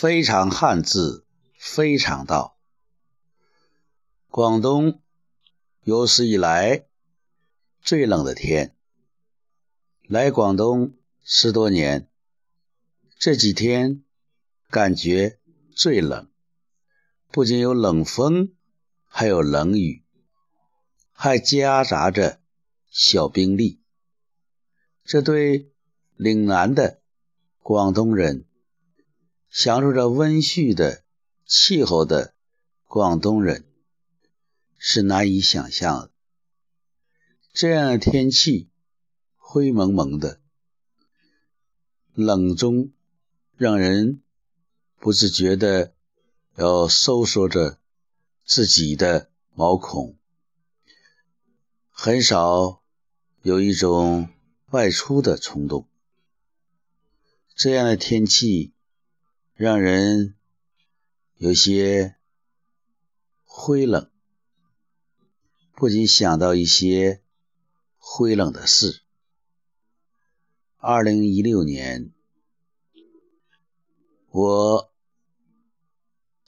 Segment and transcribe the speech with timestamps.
[0.00, 1.26] 非常汉字，
[1.56, 2.56] 非常道。
[4.28, 5.02] 广东
[5.82, 6.86] 有史以来
[7.82, 8.76] 最冷的天。
[10.06, 12.08] 来广东十多年，
[13.18, 14.04] 这几天
[14.70, 15.40] 感觉
[15.74, 16.28] 最冷，
[17.32, 18.52] 不仅有冷风，
[19.04, 20.04] 还有冷雨，
[21.10, 22.40] 还夹杂着
[22.88, 23.80] 小冰粒。
[25.02, 25.72] 这对
[26.14, 27.00] 岭南的
[27.64, 28.44] 广东人。
[29.50, 31.02] 享受着温煦的
[31.46, 32.34] 气候的
[32.84, 33.64] 广东人
[34.76, 36.10] 是难以想象的。
[37.52, 38.68] 这样的天气，
[39.36, 40.40] 灰蒙蒙的，
[42.14, 42.92] 冷中
[43.56, 44.22] 让人
[44.98, 45.94] 不自觉的
[46.56, 47.78] 要收缩着
[48.44, 50.16] 自己的毛孔，
[51.90, 52.82] 很少
[53.42, 54.28] 有一种
[54.70, 55.88] 外出的冲动。
[57.54, 58.72] 这样的天气。
[59.58, 60.36] 让人
[61.34, 62.14] 有些
[63.42, 64.08] 灰冷，
[65.74, 67.24] 不禁想到一些
[67.96, 69.02] 灰冷的事。
[70.76, 72.12] 二零一六年，
[74.30, 74.92] 我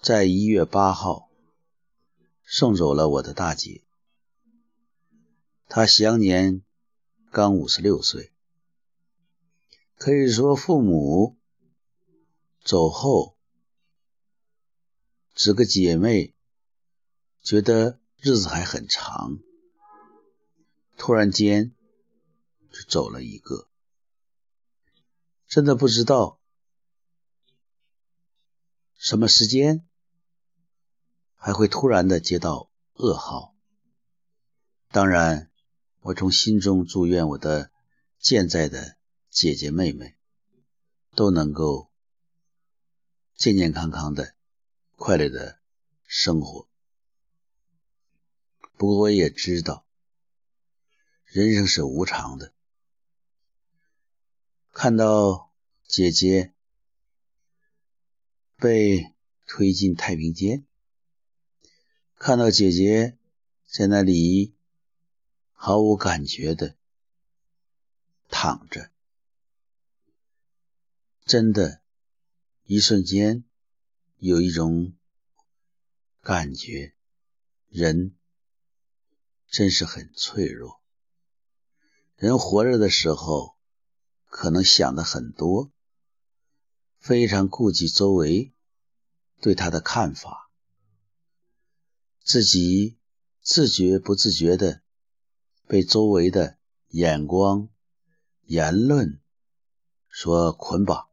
[0.00, 1.28] 在一月八号
[2.44, 3.82] 送走了我的大姐，
[5.66, 6.62] 她享年
[7.32, 8.30] 刚五十六岁，
[9.96, 11.39] 可以说父母。
[12.70, 13.36] 走后，
[15.34, 16.36] 几个姐妹
[17.42, 19.40] 觉得日子还很长，
[20.96, 21.74] 突然间
[22.70, 23.68] 就走了一个，
[25.48, 26.38] 真的不知道
[28.94, 29.84] 什么时间
[31.34, 33.56] 还会突然的接到噩耗。
[34.92, 35.50] 当然，
[36.02, 37.72] 我从心中祝愿我的
[38.20, 38.96] 健在的
[39.28, 40.16] 姐姐妹妹
[41.16, 41.89] 都能够。
[43.40, 44.34] 健健康康的、
[44.96, 45.58] 快乐的
[46.04, 46.68] 生活。
[48.76, 49.86] 不过我也知道，
[51.24, 52.52] 人生是无常的。
[54.72, 55.50] 看到
[55.86, 56.52] 姐姐
[58.56, 59.14] 被
[59.46, 60.66] 推进太平间，
[62.16, 63.16] 看到姐姐
[63.64, 64.54] 在那里
[65.54, 66.76] 毫无感觉的
[68.28, 68.90] 躺着，
[71.24, 71.80] 真的。
[72.72, 73.42] 一瞬间，
[74.18, 74.92] 有一种
[76.22, 76.94] 感觉，
[77.68, 78.14] 人
[79.48, 80.80] 真是很脆弱。
[82.14, 83.56] 人活着的时候，
[84.26, 85.72] 可能想的很多，
[87.00, 88.54] 非常顾及周围
[89.40, 90.48] 对他的看法，
[92.22, 92.96] 自己
[93.40, 94.80] 自觉不自觉的
[95.66, 96.56] 被周围的
[96.90, 97.68] 眼光、
[98.44, 99.20] 言论
[100.08, 101.09] 所捆绑。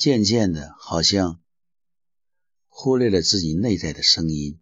[0.00, 1.42] 渐渐的，好像
[2.68, 4.58] 忽略了自己内在的声音，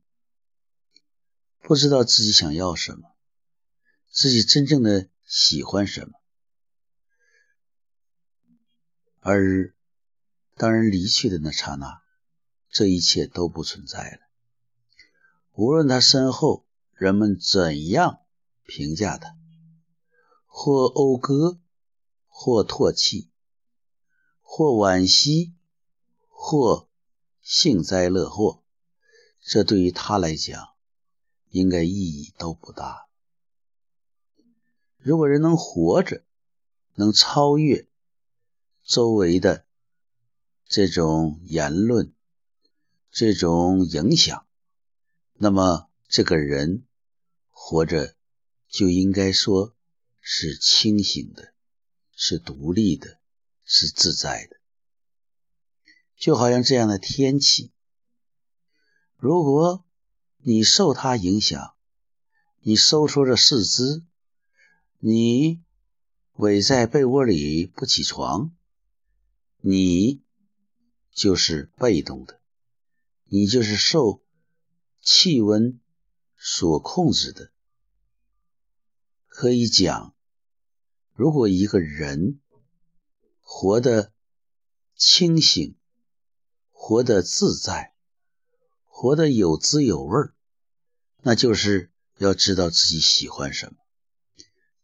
[1.60, 3.14] 不知道自己想要什么，
[4.10, 6.18] 自己真正的喜欢什么。
[9.20, 9.72] 而
[10.56, 12.02] 当人离去的那刹那，
[12.68, 14.18] 这一切都不存在了。
[15.52, 18.22] 无论他身后人们怎样
[18.64, 19.36] 评价他，
[20.46, 21.60] 或讴歌，
[22.26, 23.30] 或唾弃。
[24.58, 25.54] 或惋惜，
[26.26, 26.88] 或
[27.40, 28.64] 幸灾乐祸，
[29.40, 30.70] 这对于他来讲，
[31.50, 33.06] 应该意义都不大。
[34.96, 36.24] 如果人能活着，
[36.94, 37.86] 能超越
[38.82, 39.64] 周围的
[40.66, 42.12] 这种言论、
[43.12, 44.44] 这种影响，
[45.34, 46.84] 那么这个人
[47.52, 48.16] 活着
[48.68, 49.76] 就应该说
[50.20, 51.54] 是清醒的，
[52.16, 53.17] 是独立的。
[53.70, 54.56] 是自在的，
[56.16, 57.70] 就好像这样的天气，
[59.18, 59.84] 如果
[60.38, 61.74] 你受它影响，
[62.60, 64.02] 你收缩着四肢，
[64.98, 65.62] 你
[66.36, 68.56] 偎在被窝里不起床，
[69.58, 70.22] 你
[71.12, 72.40] 就是被动的，
[73.26, 74.24] 你就是受
[75.02, 75.78] 气温
[76.38, 77.52] 所控制的。
[79.26, 80.14] 可以讲，
[81.12, 82.40] 如果一个人，
[83.50, 84.12] 活得
[84.94, 85.74] 清醒，
[86.70, 87.94] 活得自在，
[88.84, 90.34] 活得有滋有味儿，
[91.22, 93.78] 那就是要知道自己喜欢什么，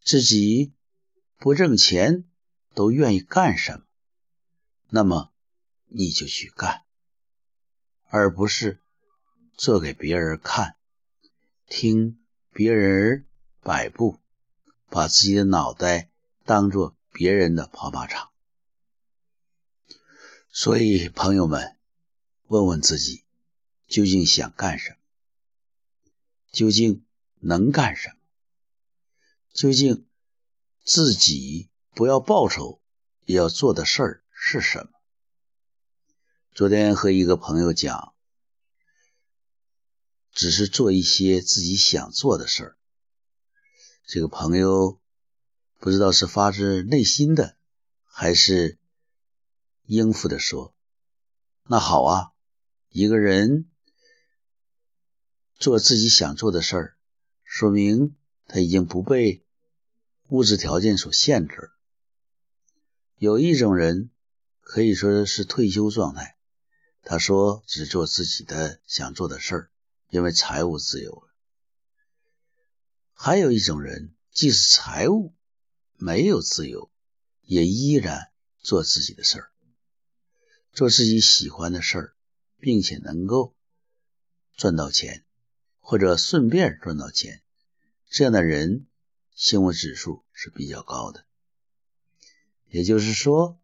[0.03, 0.73] 自己
[1.37, 2.25] 不挣钱
[2.75, 3.85] 都愿意干什么，
[4.89, 5.31] 那么
[5.87, 6.85] 你就去干，
[8.09, 8.81] 而不是
[9.57, 10.75] 做给别人看，
[11.69, 12.19] 听
[12.51, 13.27] 别人
[13.61, 14.19] 摆布，
[14.89, 16.11] 把自己的脑袋
[16.45, 18.34] 当做别人的跑马场。
[20.57, 21.77] 所以，朋友们，
[22.47, 23.25] 问问自己，
[23.89, 24.97] 究竟想干什么？
[26.53, 27.05] 究竟
[27.41, 28.15] 能干什么？
[29.53, 30.07] 究竟
[30.85, 32.81] 自己不要报酬
[33.25, 34.93] 也要做的事儿是什么？
[36.55, 38.15] 昨天和一个朋友讲，
[40.31, 42.77] 只是做一些自己想做的事儿。
[44.07, 45.01] 这个朋友
[45.81, 47.57] 不知道是发自内心的，
[48.05, 48.79] 还是
[49.87, 50.75] 应付的说
[51.69, 52.33] ：“那好啊，
[52.89, 53.71] 一个人
[55.57, 56.97] 做自己想做的事儿，
[57.43, 58.17] 说明
[58.47, 59.45] 他已经不被
[60.29, 61.71] 物质条件所限制。
[63.17, 64.11] 有一种人
[64.61, 66.37] 可以说是退休状态。”
[67.07, 69.71] 他说：“只做自己的想做的事儿，
[70.09, 71.29] 因为财务自由了。”
[73.13, 75.35] 还有一种人，即使财务
[75.97, 76.91] 没有自由，
[77.43, 79.53] 也依然做自己的事儿，
[80.75, 82.15] 做自己喜欢的事儿，
[82.59, 83.55] 并且能够
[84.57, 85.25] 赚到钱，
[85.81, 87.43] 或者顺便赚到钱。
[88.11, 88.87] 这样的人，
[89.35, 91.25] 幸福指数是比较高的。
[92.69, 93.59] 也就是说，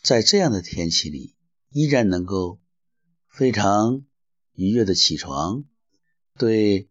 [0.00, 1.34] 在这样的天气里。
[1.70, 2.58] 依然能够
[3.28, 4.06] 非常
[4.54, 5.64] 愉悦的起床，
[6.38, 6.88] 对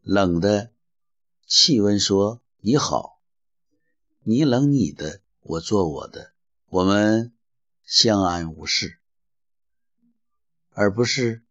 [0.00, 0.72] 冷的
[1.44, 3.20] 气温说：“你好，
[4.22, 6.34] 你冷你的，我做我的，
[6.66, 7.34] 我们
[7.86, 8.98] 相安无事。”
[10.74, 11.42] 而不是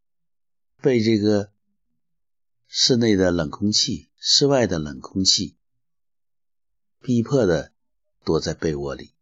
[0.79, 1.51] 被这个
[2.67, 5.57] 室内的冷空气、室外的冷空气
[7.01, 7.73] 逼迫的
[8.23, 9.15] 躲在被窝里，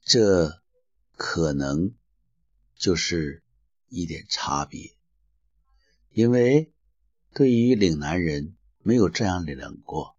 [0.00, 0.62] 这。
[1.18, 1.94] 可能
[2.74, 3.42] 就是
[3.88, 4.94] 一点差别，
[6.10, 6.74] 因为
[7.32, 10.18] 对于岭南人没有这样冷过，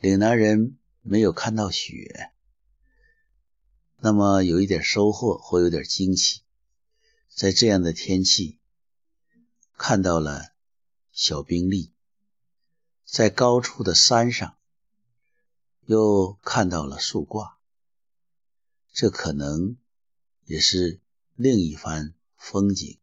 [0.00, 2.30] 岭南人没有看到雪，
[4.04, 6.40] 那么有一点收获或有点惊奇，
[7.28, 8.58] 在这样的天气
[9.76, 10.52] 看到了
[11.12, 11.92] 小冰粒，
[13.04, 14.56] 在高处的山上
[15.86, 17.58] 又看到了树挂，
[18.92, 19.76] 这可能。
[20.44, 21.00] 也是
[21.36, 22.98] 另一番风景，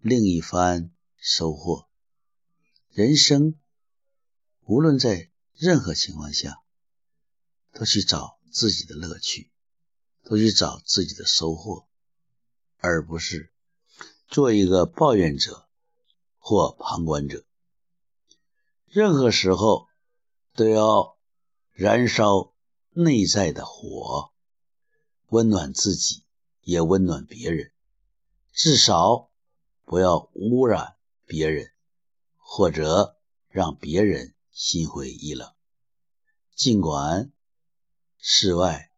[0.00, 1.86] 另一番收获。
[2.90, 3.54] 人生
[4.64, 6.62] 无论在任何情况下，
[7.72, 9.50] 都去找自己的乐趣，
[10.32, 11.86] 都去找自己的收获，
[12.78, 13.52] 而不是
[14.28, 15.68] 做一个抱怨者
[16.38, 17.44] 或旁观者。
[18.86, 19.88] 任何时候
[20.54, 21.18] 都要
[21.72, 22.54] 燃烧
[22.92, 24.32] 内在的火，
[25.26, 26.24] 温暖自己。
[26.62, 27.72] 也温暖别人，
[28.52, 29.32] 至少
[29.84, 30.94] 不要污染
[31.26, 31.72] 别人，
[32.36, 33.16] 或者
[33.48, 35.52] 让别人心灰意冷。
[36.54, 37.32] 尽管
[38.16, 38.91] 室外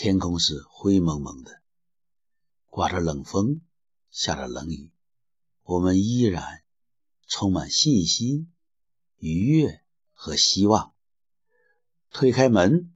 [0.00, 1.60] 天空是灰蒙蒙的，
[2.66, 3.62] 刮着冷风，
[4.12, 4.92] 下着冷雨，
[5.64, 6.62] 我们依然
[7.26, 8.52] 充满信心、
[9.16, 10.94] 愉悦和希望。
[12.12, 12.94] 推开门，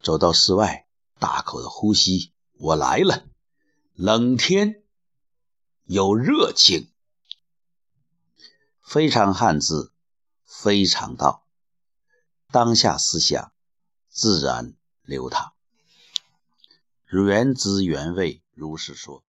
[0.00, 2.32] 走到室外，大口的呼吸。
[2.54, 3.28] 我来了，
[3.92, 4.82] 冷天
[5.84, 6.90] 有热情，
[8.80, 9.92] 非常汉字，
[10.46, 11.46] 非常道，
[12.50, 13.52] 当下思想
[14.08, 15.52] 自然流淌，
[17.10, 19.24] 原汁原味，如是说。